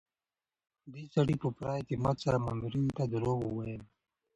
دې 0.93 1.03
سړي 1.15 1.35
په 1.43 1.47
پوره 1.55 1.71
اعتماد 1.77 2.17
سره 2.23 2.37
مامورینو 2.45 2.95
ته 2.97 3.03
دروغ 3.11 3.39
وویل. 3.43 3.83